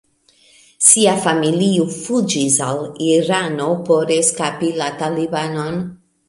Sia 0.85 1.11
familio 1.25 1.85
fuĝis 1.97 2.55
al 2.69 2.81
Irano 3.09 3.69
por 3.91 4.15
eskapi 4.17 4.73
la 4.81 4.89
Talibanon. 5.05 5.79